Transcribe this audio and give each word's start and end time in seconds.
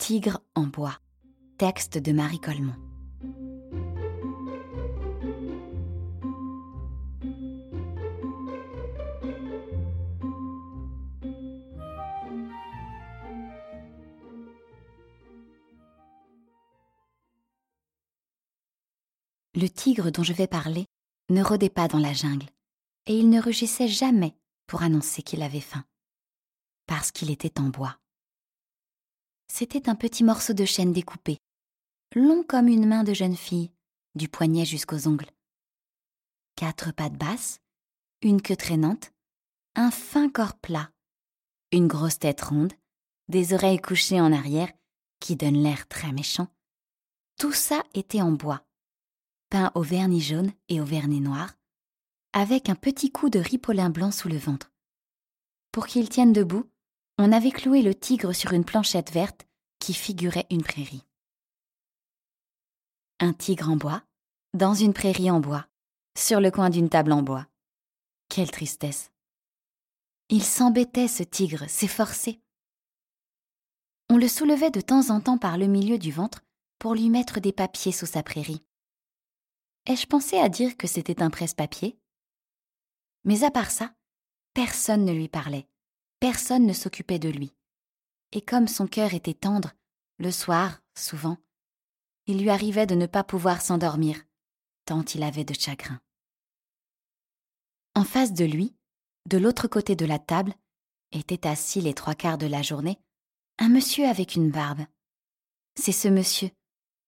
Tigre 0.00 0.40
en 0.54 0.62
bois. 0.62 0.98
Texte 1.58 1.98
de 1.98 2.12
Marie 2.12 2.40
Coleman. 2.40 2.74
Le 19.54 19.68
tigre 19.68 20.10
dont 20.10 20.22
je 20.22 20.32
vais 20.32 20.46
parler 20.46 20.86
ne 21.28 21.42
rôdait 21.44 21.68
pas 21.68 21.88
dans 21.88 21.98
la 21.98 22.14
jungle, 22.14 22.48
et 23.06 23.18
il 23.18 23.28
ne 23.28 23.40
rugissait 23.40 23.86
jamais 23.86 24.34
pour 24.66 24.82
annoncer 24.82 25.20
qu'il 25.20 25.42
avait 25.42 25.60
faim, 25.60 25.84
parce 26.86 27.12
qu'il 27.12 27.30
était 27.30 27.60
en 27.60 27.68
bois. 27.68 27.99
C'était 29.60 29.90
un 29.90 29.94
petit 29.94 30.24
morceau 30.24 30.54
de 30.54 30.64
chêne 30.64 30.94
découpé, 30.94 31.36
long 32.14 32.42
comme 32.42 32.66
une 32.66 32.86
main 32.86 33.04
de 33.04 33.12
jeune 33.12 33.36
fille, 33.36 33.70
du 34.14 34.26
poignet 34.26 34.64
jusqu'aux 34.64 35.06
ongles. 35.06 35.30
Quatre 36.56 36.94
pattes 36.94 37.18
basses, 37.18 37.60
une 38.22 38.40
queue 38.40 38.56
traînante, 38.56 39.12
un 39.74 39.90
fin 39.90 40.30
corps 40.30 40.56
plat, 40.56 40.90
une 41.72 41.88
grosse 41.88 42.18
tête 42.18 42.40
ronde, 42.40 42.72
des 43.28 43.52
oreilles 43.52 43.82
couchées 43.82 44.18
en 44.18 44.32
arrière 44.32 44.72
qui 45.20 45.36
donnent 45.36 45.62
l'air 45.62 45.86
très 45.88 46.10
méchant. 46.10 46.48
Tout 47.38 47.52
ça 47.52 47.84
était 47.92 48.22
en 48.22 48.32
bois, 48.32 48.64
peint 49.50 49.72
au 49.74 49.82
vernis 49.82 50.22
jaune 50.22 50.54
et 50.70 50.80
au 50.80 50.86
vernis 50.86 51.20
noir, 51.20 51.52
avec 52.32 52.70
un 52.70 52.76
petit 52.76 53.12
coup 53.12 53.28
de 53.28 53.38
ripolin 53.38 53.90
blanc 53.90 54.10
sous 54.10 54.30
le 54.30 54.38
ventre. 54.38 54.72
Pour 55.70 55.86
qu'il 55.86 56.08
tienne 56.08 56.32
debout, 56.32 56.64
on 57.18 57.30
avait 57.30 57.50
cloué 57.50 57.82
le 57.82 57.94
tigre 57.94 58.32
sur 58.32 58.54
une 58.54 58.64
planchette 58.64 59.12
verte 59.12 59.46
figurait 59.94 60.46
une 60.50 60.62
prairie. 60.62 61.04
Un 63.18 63.32
tigre 63.32 63.70
en 63.70 63.76
bois, 63.76 64.02
dans 64.54 64.74
une 64.74 64.92
prairie 64.92 65.30
en 65.30 65.40
bois, 65.40 65.66
sur 66.16 66.40
le 66.40 66.50
coin 66.50 66.70
d'une 66.70 66.88
table 66.88 67.12
en 67.12 67.22
bois. 67.22 67.46
Quelle 68.28 68.50
tristesse. 68.50 69.10
Il 70.28 70.44
s'embêtait, 70.44 71.08
ce 71.08 71.22
tigre, 71.22 71.68
s'efforçait. 71.68 72.40
On 74.08 74.16
le 74.16 74.28
soulevait 74.28 74.70
de 74.70 74.80
temps 74.80 75.10
en 75.10 75.20
temps 75.20 75.38
par 75.38 75.58
le 75.58 75.66
milieu 75.66 75.98
du 75.98 76.10
ventre 76.12 76.42
pour 76.78 76.94
lui 76.94 77.10
mettre 77.10 77.40
des 77.40 77.52
papiers 77.52 77.92
sous 77.92 78.06
sa 78.06 78.22
prairie. 78.22 78.62
Ai-je 79.86 80.06
pensé 80.06 80.38
à 80.38 80.48
dire 80.48 80.76
que 80.76 80.86
c'était 80.86 81.22
un 81.22 81.30
presse-papier? 81.30 81.98
Mais 83.24 83.44
à 83.44 83.50
part 83.50 83.70
ça, 83.70 83.94
personne 84.54 85.04
ne 85.04 85.12
lui 85.12 85.28
parlait 85.28 85.66
personne 86.20 86.66
ne 86.66 86.74
s'occupait 86.74 87.18
de 87.18 87.30
lui. 87.30 87.56
Et 88.32 88.42
comme 88.42 88.68
son 88.68 88.86
cœur 88.86 89.14
était 89.14 89.34
tendre, 89.34 89.72
le 90.20 90.30
soir, 90.30 90.82
souvent, 90.94 91.38
il 92.26 92.40
lui 92.42 92.50
arrivait 92.50 92.86
de 92.86 92.94
ne 92.94 93.06
pas 93.06 93.24
pouvoir 93.24 93.62
s'endormir, 93.62 94.22
tant 94.84 95.02
il 95.02 95.22
avait 95.22 95.44
de 95.44 95.54
chagrin. 95.54 95.98
En 97.94 98.04
face 98.04 98.34
de 98.34 98.44
lui, 98.44 98.76
de 99.26 99.38
l'autre 99.38 99.66
côté 99.66 99.96
de 99.96 100.04
la 100.04 100.18
table, 100.18 100.54
était 101.10 101.46
assis 101.48 101.80
les 101.80 101.94
trois 101.94 102.14
quarts 102.14 102.38
de 102.38 102.46
la 102.46 102.60
journée 102.60 103.00
un 103.58 103.68
monsieur 103.68 104.06
avec 104.06 104.36
une 104.36 104.50
barbe. 104.50 104.80
C'est 105.74 105.92
ce 105.92 106.08
monsieur 106.08 106.50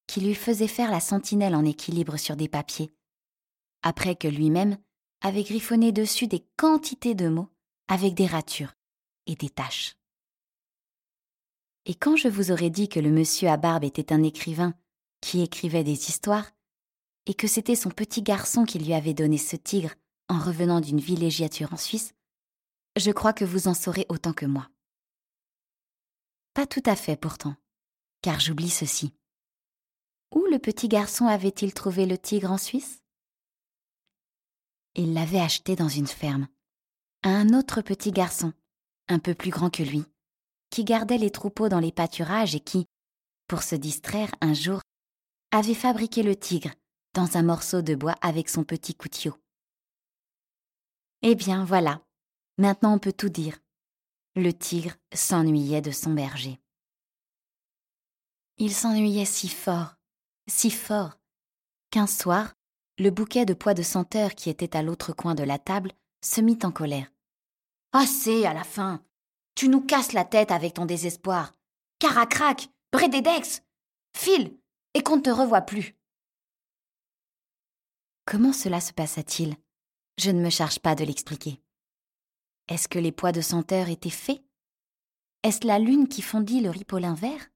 qui 0.07 0.21
lui 0.21 0.35
faisait 0.35 0.67
faire 0.67 0.91
la 0.91 1.01
sentinelle 1.01 1.55
en 1.55 1.65
équilibre 1.65 2.17
sur 2.17 2.37
des 2.37 2.49
papiers, 2.49 2.93
après 3.83 4.17
que 4.17 4.29
lui-même 4.29 4.79
avait 5.21 5.45
griffonné 5.45 5.93
dessus 5.93 6.27
des 6.27 6.47
quantités 6.57 7.15
de 7.15 7.29
mots 7.29 7.49
avec 7.89 8.15
des 8.15 8.27
ratures 8.27 8.75
et 9.27 9.37
des 9.37 9.51
taches. 9.51 9.97
Et 11.87 11.95
quand 11.95 12.17
je 12.17 12.29
vous 12.29 12.53
aurais 12.53 12.71
dit 12.71 12.89
que 12.89 13.01
le 13.01 13.11
monsieur 13.11 13.49
à 13.49 13.57
barbe 13.57 13.85
était 13.85 14.13
un 14.13 14.23
écrivain 14.23 14.75
qui 15.21 15.43
écrivait 15.43 15.85
des 15.85 16.09
histoires, 16.09 16.51
et 17.27 17.35
que 17.35 17.47
c'était 17.47 17.77
son 17.77 17.91
petit 17.91 18.23
garçon 18.23 18.65
qui 18.65 18.79
lui 18.79 18.95
avait 18.95 19.15
donné 19.15 19.39
ce 19.39 19.57
tigre 19.57 19.95
en 20.29 20.39
revenant 20.39 20.81
d'une 20.81 21.01
villégiature 21.01 21.73
en 21.73 21.77
Suisse, 21.77 22.15
je 22.97 23.11
crois 23.11 23.33
que 23.33 23.45
vous 23.45 23.69
en 23.69 23.75
saurez 23.75 24.07
autant 24.09 24.33
que 24.33 24.47
moi. 24.47 24.69
Pas 26.55 26.67
tout 26.67 26.83
à 26.85 26.97
fait 26.97 27.17
pourtant, 27.17 27.57
car 28.21 28.41
j'oublie 28.41 28.71
ceci. 28.71 29.13
Où 30.35 30.45
le 30.51 30.59
petit 30.59 30.89
garçon 30.89 31.27
avait-il 31.27 31.75
trouvé 31.75 32.07
le 32.07 32.19
tigre 32.19 32.51
en 32.51 32.59
Suisse? 32.59 33.03
Il 34.95 35.15
l'avait 35.15 35.41
acheté 35.41 35.77
dans 35.77 35.89
une 35.89 36.07
ferme, 36.07 36.49
à 37.23 37.31
un 37.31 37.55
autre 37.55 37.81
petit 37.81 38.13
garçon, 38.13 38.53
un 39.09 39.19
peu 39.19 39.35
plus 39.35 39.51
grand 39.51 39.71
que 39.71 39.83
lui, 39.83 40.05
qui 40.73 40.85
gardait 40.85 41.19
les 41.19 41.31
troupeaux 41.31 41.69
dans 41.69 41.81
les 41.81 41.93
pâturages 41.93 42.55
et 42.55 42.61
qui, 42.61 42.87
pour 43.47 43.63
se 43.63 43.77
distraire 43.77 44.35
un 44.41 44.55
jour, 44.55 44.81
avait 45.51 45.75
fabriqué 45.75 46.23
le 46.23 46.35
tigre 46.35 46.71
dans 47.13 47.37
un 47.37 47.43
morceau 47.43 47.83
de 47.83 47.95
bois 47.95 48.17
avec 48.23 48.49
son 48.49 48.65
petit 48.65 48.95
couteau. 48.95 49.37
Eh 51.21 51.35
bien, 51.35 51.67
voilà, 51.67 52.01
maintenant 52.57 52.95
on 52.95 52.99
peut 52.99 53.13
tout 53.13 53.29
dire. 53.29 53.59
Le 54.35 54.51
tigre 54.51 54.95
s'ennuyait 55.13 55.83
de 55.83 55.91
son 55.91 56.15
berger. 56.15 56.59
Il 58.57 58.73
s'ennuyait 58.73 59.27
si 59.27 59.49
fort, 59.49 59.97
si 60.49 60.71
fort, 60.71 61.19
qu'un 61.91 62.07
soir, 62.07 62.55
le 62.99 63.11
bouquet 63.11 63.45
de 63.45 63.53
pois 63.53 63.75
de 63.75 63.83
senteur 63.83 64.35
qui 64.35 64.49
était 64.49 64.75
à 64.75 64.83
l'autre 64.83 65.13
coin 65.13 65.35
de 65.35 65.43
la 65.43 65.59
table 65.59 65.93
se 66.25 66.41
mit 66.41 66.59
en 66.63 66.73
colère. 66.73 67.13
Assez 67.93 68.47
à 68.47 68.55
la 68.55 68.65
fin. 68.65 69.05
Tu 69.55 69.69
nous 69.69 69.81
casses 69.81 70.13
la 70.13 70.25
tête 70.25 70.51
avec 70.51 70.75
ton 70.75 70.87
désespoir. 70.87 71.55
Caracrac, 71.99 72.69
Brédédex, 72.91 73.63
file, 74.17 74.59
et 74.95 75.03
qu'on 75.03 75.17
ne 75.17 75.23
te 75.23 75.31
revoie 75.31 75.63
plus. 75.63 75.97
Comment 78.25 78.53
cela 78.53 78.81
se 78.81 78.93
passa-t-il? 78.93 79.57
Je 80.19 80.31
ne 80.31 80.43
me 80.43 80.51
charge 80.51 80.79
pas 80.79 80.95
de 80.95 81.05
l'expliquer. 81.05 81.61
Est-ce 82.69 82.89
que 82.89 82.99
les 82.99 83.13
pois 83.13 83.33
de 83.33 83.41
senteur 83.41 83.89
étaient 83.89 84.11
faits? 84.11 84.43
Est-ce 85.43 85.67
la 85.67 85.79
lune 85.79 86.09
qui 86.09 86.23
fondit 86.23 86.61
le 86.61 86.71
ripolin 86.71 87.15
vert? 87.15 87.51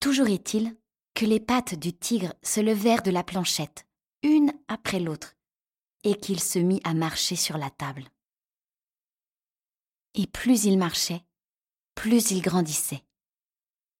Toujours 0.00 0.28
est-il 0.28 0.76
que 1.14 1.26
les 1.26 1.40
pattes 1.40 1.74
du 1.74 1.92
tigre 1.92 2.32
se 2.42 2.60
levèrent 2.60 3.02
de 3.02 3.10
la 3.10 3.22
planchette, 3.22 3.86
une 4.22 4.52
après 4.68 5.00
l'autre, 5.00 5.36
et 6.04 6.16
qu'il 6.16 6.40
se 6.40 6.58
mit 6.58 6.80
à 6.84 6.94
marcher 6.94 7.36
sur 7.36 7.58
la 7.58 7.68
table. 7.68 8.04
Et 10.14 10.26
plus 10.26 10.64
il 10.64 10.78
marchait, 10.78 11.24
plus 11.94 12.30
il 12.30 12.42
grandissait. 12.42 13.04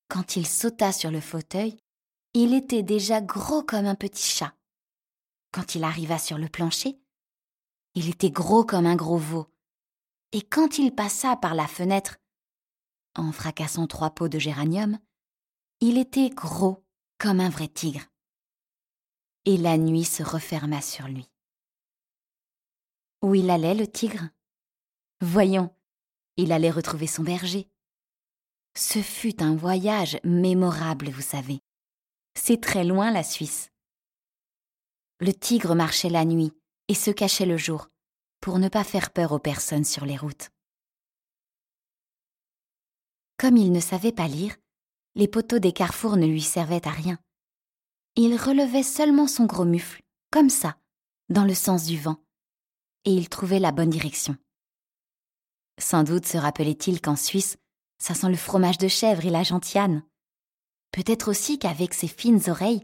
Quand 0.08 0.36
il 0.36 0.46
sauta 0.46 0.92
sur 0.92 1.10
le 1.10 1.20
fauteuil, 1.20 1.78
il 2.34 2.54
était 2.54 2.82
déjà 2.82 3.20
gros 3.20 3.62
comme 3.62 3.86
un 3.86 3.94
petit 3.94 4.28
chat. 4.28 4.54
Quand 5.52 5.74
il 5.74 5.84
arriva 5.84 6.18
sur 6.18 6.38
le 6.38 6.48
plancher, 6.48 7.00
il 7.94 8.08
était 8.08 8.30
gros 8.30 8.64
comme 8.64 8.86
un 8.86 8.96
gros 8.96 9.18
veau. 9.18 9.52
Et 10.32 10.42
quand 10.42 10.78
il 10.78 10.94
passa 10.94 11.36
par 11.36 11.54
la 11.54 11.66
fenêtre, 11.66 12.18
en 13.16 13.32
fracassant 13.32 13.86
trois 13.86 14.10
pots 14.10 14.28
de 14.28 14.38
géranium, 14.38 14.98
il 15.80 15.98
était 15.98 16.30
gros 16.30 16.84
comme 17.18 17.40
un 17.40 17.48
vrai 17.48 17.68
tigre. 17.68 18.06
Et 19.44 19.56
la 19.56 19.76
nuit 19.76 20.04
se 20.04 20.22
referma 20.22 20.80
sur 20.80 21.08
lui. 21.08 21.28
Où 23.22 23.34
il 23.34 23.50
allait, 23.50 23.74
le 23.74 23.86
tigre? 23.86 24.28
Voyons, 25.20 25.74
il 26.40 26.52
allait 26.52 26.70
retrouver 26.70 27.06
son 27.06 27.22
berger. 27.22 27.68
Ce 28.76 29.00
fut 29.00 29.42
un 29.42 29.54
voyage 29.54 30.18
mémorable, 30.24 31.10
vous 31.10 31.22
savez. 31.22 31.60
C'est 32.34 32.60
très 32.60 32.84
loin 32.84 33.10
la 33.10 33.22
Suisse. 33.22 33.70
Le 35.20 35.32
tigre 35.32 35.74
marchait 35.74 36.08
la 36.08 36.24
nuit 36.24 36.52
et 36.88 36.94
se 36.94 37.10
cachait 37.10 37.46
le 37.46 37.56
jour, 37.56 37.88
pour 38.40 38.58
ne 38.58 38.68
pas 38.68 38.84
faire 38.84 39.10
peur 39.10 39.32
aux 39.32 39.38
personnes 39.38 39.84
sur 39.84 40.06
les 40.06 40.16
routes. 40.16 40.50
Comme 43.36 43.56
il 43.56 43.72
ne 43.72 43.80
savait 43.80 44.12
pas 44.12 44.28
lire, 44.28 44.56
les 45.14 45.28
poteaux 45.28 45.58
des 45.58 45.72
carrefours 45.72 46.16
ne 46.16 46.26
lui 46.26 46.42
servaient 46.42 46.86
à 46.86 46.90
rien. 46.90 47.18
Il 48.16 48.36
relevait 48.36 48.82
seulement 48.82 49.26
son 49.26 49.46
gros 49.46 49.64
mufle, 49.64 50.02
comme 50.30 50.50
ça, 50.50 50.78
dans 51.28 51.44
le 51.44 51.54
sens 51.54 51.86
du 51.86 51.98
vent, 51.98 52.22
et 53.04 53.12
il 53.12 53.28
trouvait 53.28 53.60
la 53.60 53.72
bonne 53.72 53.90
direction. 53.90 54.36
Sans 55.80 56.04
doute 56.04 56.26
se 56.26 56.36
rappelait-il 56.36 57.00
qu'en 57.00 57.16
Suisse, 57.16 57.56
ça 57.98 58.14
sent 58.14 58.28
le 58.28 58.36
fromage 58.36 58.78
de 58.78 58.88
chèvre 58.88 59.24
et 59.24 59.30
la 59.30 59.42
gentiane. 59.42 60.04
Peut-être 60.92 61.30
aussi 61.30 61.58
qu'avec 61.58 61.94
ses 61.94 62.08
fines 62.08 62.42
oreilles, 62.48 62.82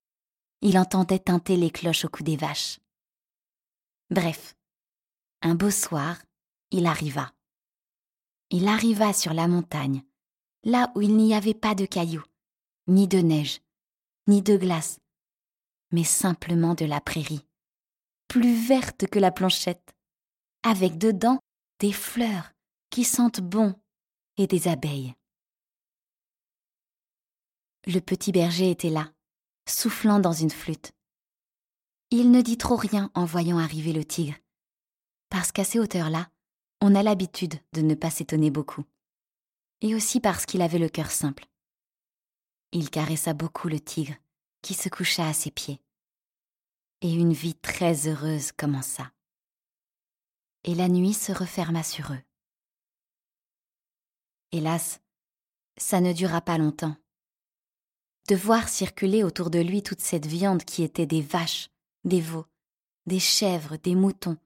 il 0.63 0.79
entendait 0.79 1.19
tinter 1.19 1.57
les 1.57 1.71
cloches 1.71 2.07
au 2.07 2.09
cou 2.09 2.23
des 2.23 2.37
vaches. 2.37 2.81
Bref, 4.11 4.55
un 5.43 5.55
beau 5.55 5.71
soir, 5.71 6.17
il 6.71 6.87
arriva. 6.87 7.33
Il 8.51 8.67
arriva 8.67 9.13
sur 9.13 9.35
la 9.35 9.47
montagne, 9.47 10.03
là 10.65 10.91
où 10.95 11.03
il 11.03 11.17
n'y 11.17 11.35
avait 11.35 11.55
pas 11.55 11.75
de 11.75 11.85
cailloux, 11.85 12.25
ni 12.87 13.09
de 13.09 13.19
neige, 13.19 13.61
ni 14.27 14.41
de 14.41 14.57
glace, 14.57 15.01
mais 15.91 16.05
simplement 16.05 16.75
de 16.75 16.85
la 16.85 17.01
prairie, 17.01 17.45
plus 18.29 18.55
verte 18.55 19.07
que 19.07 19.19
la 19.19 19.33
planchette, 19.33 19.95
avec 20.63 20.97
dedans 20.97 21.41
des 21.81 21.93
fleurs 21.93 22.53
qui 22.97 23.05
sentent 23.05 23.43
bon 23.43 23.75
et 24.39 24.47
des 24.47 24.69
abeilles. 24.69 25.15
Le 27.87 27.99
petit 27.99 28.33
berger 28.33 28.71
était 28.71 28.89
là, 28.89 29.13
soufflant 29.69 30.19
dans 30.19 30.33
une 30.33 30.49
flûte. 30.49 30.93
Il 32.11 32.31
ne 32.31 32.41
dit 32.41 32.57
trop 32.57 32.77
rien 32.77 33.11
en 33.13 33.27
voyant 33.27 33.59
arriver 33.59 33.93
le 33.93 34.03
tigre, 34.03 34.39
parce 35.29 35.53
qu'à 35.53 35.63
ces 35.63 35.79
hauteurs-là, 35.79 36.31
on 36.81 36.95
a 36.95 37.03
l'habitude 37.03 37.61
de 37.75 37.83
ne 37.83 37.95
pas 37.95 38.09
s'étonner 38.09 38.51
beaucoup, 38.51 38.85
et 39.83 39.95
aussi 39.95 40.19
parce 40.19 40.47
qu'il 40.47 40.63
avait 40.63 40.79
le 40.79 40.89
cœur 40.89 41.11
simple. 41.11 41.45
Il 42.73 42.89
caressa 42.89 43.35
beaucoup 43.35 43.69
le 43.69 43.79
tigre, 43.79 44.15
qui 44.63 44.73
se 44.73 44.89
coucha 44.89 45.29
à 45.29 45.35
ses 45.35 45.51
pieds. 45.51 45.83
Et 47.03 47.13
une 47.13 47.35
vie 47.35 47.57
très 47.57 48.09
heureuse 48.09 48.53
commença. 48.53 49.13
Et 50.65 50.75
la 50.75 50.89
nuit 50.89 51.13
se 51.13 51.33
referma 51.33 51.83
sur 51.83 52.15
eux. 52.15 52.23
Hélas, 54.53 55.01
ça 55.77 56.01
ne 56.01 56.13
dura 56.13 56.41
pas 56.41 56.59
longtemps. 56.59 56.97
De 58.29 58.35
voir 58.35 58.69
circuler 58.69 59.25
autour 59.25 59.51
de 59.51 59.59
lui 59.59 59.83
toute 59.83 60.01
cette 60.01 60.27
viande 60.27 60.65
qui 60.65 60.83
était 60.83 61.07
des 61.07 61.23
vaches, 61.23 61.69
des 62.05 62.21
veaux, 62.21 62.47
des 63.07 63.21
chèvres, 63.21 63.77
des 63.77 63.95
moutons. 63.95 64.37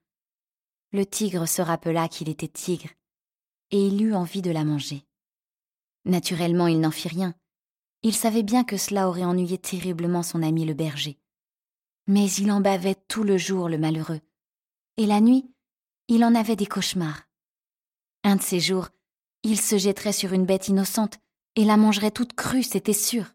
Le 0.93 1.07
tigre 1.07 1.47
se 1.47 1.63
rappela 1.63 2.09
qu'il 2.09 2.29
était 2.29 2.49
tigre, 2.49 2.91
et 3.71 3.87
il 3.87 4.03
eut 4.03 4.15
envie 4.15 4.43
de 4.43 4.51
la 4.51 4.65
manger. 4.65 5.05
Naturellement, 6.05 6.67
il 6.67 6.81
n'en 6.81 6.91
fit 6.91 7.09
rien. 7.09 7.35
Il 8.03 8.15
savait 8.15 8.43
bien 8.43 8.65
que 8.65 8.77
cela 8.77 9.09
aurait 9.09 9.25
ennuyé 9.25 9.59
terriblement 9.59 10.23
son 10.23 10.43
ami 10.43 10.65
le 10.65 10.75
berger. 10.75 11.19
Mais 12.07 12.31
il 12.33 12.51
en 12.51 12.61
bavait 12.61 12.97
tout 13.09 13.23
le 13.23 13.37
jour, 13.37 13.69
le 13.69 13.79
malheureux. 13.79 14.21
Et 14.97 15.07
la 15.07 15.21
nuit, 15.21 15.51
il 16.09 16.25
en 16.25 16.35
avait 16.35 16.57
des 16.57 16.67
cauchemars. 16.67 17.29
Un 18.25 18.37
de 18.37 18.43
ces 18.43 18.61
jours, 18.61 18.89
il 19.43 19.61
se 19.61 19.79
jetterait 19.79 20.13
sur 20.13 20.33
une 20.33 20.47
bête 20.47 20.69
innocente 20.69 21.19
et 21.57 21.65
la 21.65 21.77
mangerait 21.77 22.11
toute 22.11 22.35
crue, 22.35 22.63
c'était 22.63 22.93
sûr. 22.93 23.35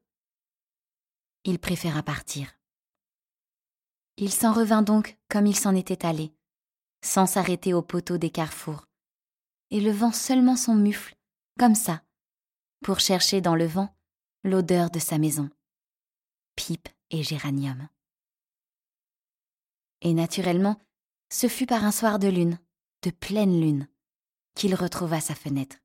Il 1.43 1.59
préféra 1.59 2.03
partir. 2.03 2.57
Il 4.17 4.31
s'en 4.31 4.53
revint 4.53 4.81
donc 4.81 5.17
comme 5.29 5.45
il 5.45 5.55
s'en 5.55 5.75
était 5.75 6.05
allé, 6.05 6.33
sans 7.03 7.25
s'arrêter 7.25 7.73
au 7.73 7.81
poteau 7.81 8.17
des 8.17 8.29
carrefours, 8.29 8.87
et 9.71 9.81
levant 9.81 10.11
seulement 10.11 10.55
son 10.55 10.75
mufle, 10.75 11.15
comme 11.59 11.75
ça, 11.75 12.03
pour 12.83 12.99
chercher 12.99 13.41
dans 13.41 13.55
le 13.55 13.65
vent 13.65 13.95
l'odeur 14.43 14.89
de 14.89 14.99
sa 14.99 15.17
maison. 15.17 15.49
Pipe 16.55 16.87
et 17.09 17.23
géranium. 17.23 17.89
Et 20.01 20.13
naturellement, 20.13 20.79
ce 21.29 21.47
fut 21.47 21.65
par 21.65 21.83
un 21.83 21.91
soir 21.91 22.19
de 22.19 22.27
lune, 22.27 22.59
de 23.01 23.09
pleine 23.09 23.59
lune, 23.59 23.87
qu'il 24.53 24.75
retrouva 24.75 25.19
sa 25.19 25.35
fenêtre. 25.35 25.77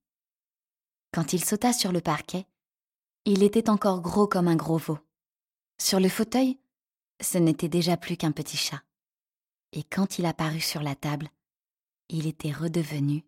Quand 1.12 1.32
il 1.32 1.44
sauta 1.44 1.72
sur 1.72 1.92
le 1.92 2.00
parquet, 2.00 2.46
il 3.24 3.42
était 3.42 3.68
encore 3.68 4.00
gros 4.00 4.28
comme 4.28 4.48
un 4.48 4.56
gros 4.56 4.78
veau. 4.78 4.98
Sur 5.78 5.98
le 5.98 6.08
fauteuil, 6.08 6.58
ce 7.20 7.38
n'était 7.38 7.68
déjà 7.68 7.96
plus 7.96 8.16
qu'un 8.16 8.32
petit 8.32 8.56
chat. 8.56 8.82
Et 9.72 9.82
quand 9.82 10.18
il 10.18 10.26
apparut 10.26 10.60
sur 10.60 10.82
la 10.82 10.94
table, 10.94 11.28
il 12.08 12.26
était 12.26 12.52
redevenu 12.52 13.24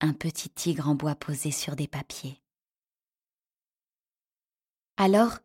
un 0.00 0.14
petit 0.14 0.48
tigre 0.48 0.88
en 0.88 0.94
bois 0.94 1.14
posé 1.14 1.50
sur 1.50 1.76
des 1.76 1.86
papiers. 1.86 2.40
Alors, 4.96 5.38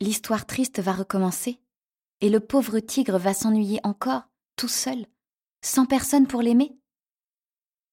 l'histoire 0.00 0.46
triste 0.46 0.80
va 0.80 0.92
recommencer, 0.92 1.60
et 2.20 2.28
le 2.28 2.40
pauvre 2.40 2.80
tigre 2.80 3.18
va 3.18 3.34
s'ennuyer 3.34 3.80
encore, 3.84 4.22
tout 4.56 4.68
seul, 4.68 5.06
sans 5.62 5.86
personne 5.86 6.26
pour 6.26 6.42
l'aimer? 6.42 6.76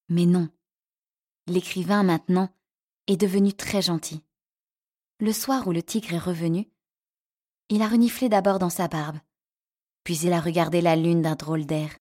Mais 0.08 0.26
non, 0.26 0.48
l'écrivain 1.52 2.02
maintenant 2.02 2.48
est 3.06 3.16
devenu 3.16 3.52
très 3.52 3.82
gentil. 3.82 4.24
Le 5.20 5.32
soir 5.32 5.66
où 5.68 5.72
le 5.72 5.82
tigre 5.82 6.14
est 6.14 6.18
revenu, 6.18 6.68
il 7.68 7.82
a 7.82 7.88
reniflé 7.88 8.28
d'abord 8.28 8.58
dans 8.58 8.70
sa 8.70 8.88
barbe, 8.88 9.18
puis 10.02 10.18
il 10.18 10.32
a 10.32 10.40
regardé 10.40 10.80
la 10.80 10.96
lune 10.96 11.22
d'un 11.22 11.36
drôle 11.36 11.66
d'air, 11.66 11.96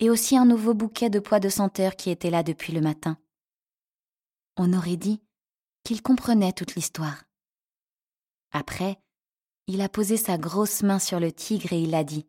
et 0.00 0.10
aussi 0.10 0.36
un 0.36 0.44
nouveau 0.44 0.74
bouquet 0.74 1.08
de 1.08 1.20
pois 1.20 1.40
de 1.40 1.48
senteur 1.48 1.96
qui 1.96 2.10
était 2.10 2.30
là 2.30 2.42
depuis 2.42 2.72
le 2.72 2.80
matin. 2.80 3.18
On 4.56 4.72
aurait 4.72 4.96
dit 4.96 5.22
qu'il 5.84 6.02
comprenait 6.02 6.52
toute 6.52 6.74
l'histoire. 6.74 7.24
Après, 8.50 9.00
il 9.66 9.80
a 9.80 9.88
posé 9.88 10.16
sa 10.16 10.38
grosse 10.38 10.82
main 10.82 10.98
sur 10.98 11.20
le 11.20 11.32
tigre 11.32 11.72
et 11.72 11.80
il 11.80 11.94
a 11.94 12.04
dit, 12.04 12.26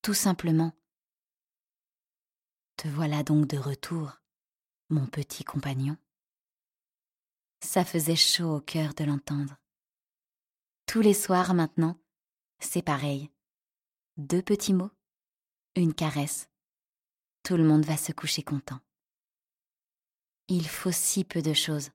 tout 0.00 0.14
simplement, 0.14 0.72
Te 2.76 2.88
voilà 2.88 3.22
donc 3.22 3.46
de 3.46 3.58
retour, 3.58 4.21
mon 4.92 5.06
petit 5.06 5.42
compagnon. 5.42 5.96
Ça 7.60 7.84
faisait 7.84 8.16
chaud 8.16 8.56
au 8.56 8.60
cœur 8.60 8.94
de 8.94 9.04
l'entendre. 9.04 9.56
Tous 10.86 11.00
les 11.00 11.14
soirs 11.14 11.54
maintenant, 11.54 11.98
c'est 12.58 12.82
pareil. 12.82 13.30
Deux 14.18 14.42
petits 14.42 14.74
mots, 14.74 14.90
une 15.76 15.94
caresse. 15.94 16.48
Tout 17.42 17.56
le 17.56 17.64
monde 17.64 17.84
va 17.84 17.96
se 17.96 18.12
coucher 18.12 18.42
content. 18.42 18.80
Il 20.48 20.68
faut 20.68 20.92
si 20.92 21.24
peu 21.24 21.40
de 21.40 21.54
choses 21.54 21.90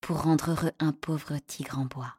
pour 0.00 0.22
rendre 0.22 0.50
heureux 0.50 0.72
un 0.78 0.92
pauvre 0.92 1.38
tigre 1.38 1.78
en 1.78 1.86
bois. 1.86 2.14